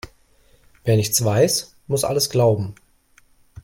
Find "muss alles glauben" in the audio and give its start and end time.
1.85-2.73